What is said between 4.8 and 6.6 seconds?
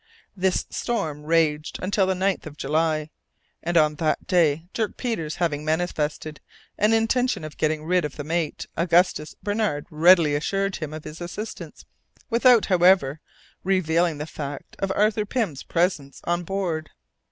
Peters having manifested